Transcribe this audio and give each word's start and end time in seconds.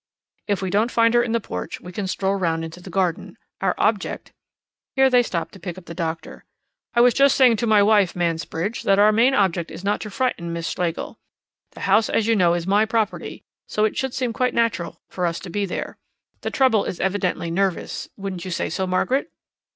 "If 0.47 0.63
we 0.63 0.71
don't 0.71 0.89
find 0.89 1.13
her 1.13 1.21
in 1.21 1.31
the 1.31 1.39
porch, 1.39 1.79
we 1.79 1.91
can 1.91 2.07
stroll 2.07 2.33
round 2.35 2.65
into 2.65 2.79
the 2.81 2.89
garden. 2.89 3.37
Our 3.61 3.75
object" 3.77 4.33
Here 4.95 5.11
they 5.11 5.21
stopped 5.21 5.51
to 5.53 5.59
pick 5.59 5.77
up 5.77 5.85
the 5.85 5.93
doctor. 5.93 6.43
"I 6.95 7.01
was 7.01 7.13
just 7.13 7.35
saying 7.35 7.57
to 7.57 7.67
my 7.67 7.83
wife, 7.83 8.15
Mansbridge, 8.15 8.81
that 8.81 8.97
our 8.97 9.11
main 9.11 9.35
object 9.35 9.69
is 9.69 9.83
not 9.83 10.01
to 10.01 10.09
frighten 10.09 10.51
Miss 10.51 10.67
Schlegel. 10.67 11.19
The 11.73 11.81
house, 11.81 12.09
as 12.09 12.25
you 12.25 12.35
know, 12.35 12.55
is 12.55 12.65
my 12.65 12.83
property, 12.83 13.43
so 13.67 13.85
it 13.85 13.95
should 13.95 14.15
seem 14.15 14.33
quite 14.33 14.55
natural 14.55 15.03
for 15.07 15.27
us 15.27 15.39
to 15.41 15.51
be 15.51 15.67
there. 15.67 15.99
The 16.41 16.49
trouble 16.49 16.85
is 16.85 16.99
evidently 16.99 17.51
nervous 17.51 18.09
wouldn't 18.17 18.43
you 18.43 18.49
say 18.49 18.71
so, 18.71 18.87
Margaret?" 18.87 19.31